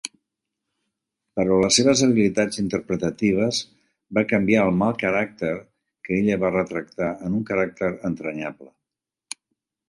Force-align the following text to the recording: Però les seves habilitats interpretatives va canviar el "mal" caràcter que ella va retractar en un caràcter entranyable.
Però 1.39 1.57
les 1.63 1.75
seves 1.79 1.99
habilitats 2.07 2.61
interpretatives 2.63 3.59
va 4.19 4.23
canviar 4.31 4.63
el 4.69 4.73
"mal" 4.79 4.97
caràcter 5.05 5.53
que 6.09 6.19
ella 6.23 6.39
va 6.45 6.53
retractar 6.57 7.11
en 7.29 7.37
un 7.43 7.45
caràcter 7.53 7.93
entranyable. 8.11 8.73